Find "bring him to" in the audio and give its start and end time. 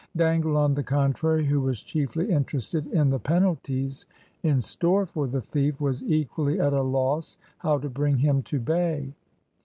7.87-8.59